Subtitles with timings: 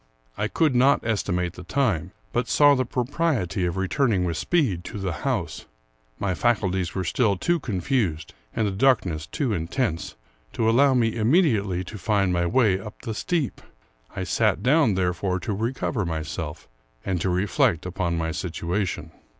[0.35, 4.97] I could not estimate the time, but saw the propriety of returning with speed to
[4.97, 5.65] the house.
[6.17, 10.15] My faculties were still too con fused, and the darkness too intense,
[10.53, 13.61] to allow me immedi ately to find my way up the steep.
[14.15, 16.67] I sat down, therefore, to recover myself,
[17.05, 19.11] and to reflect upon my situation.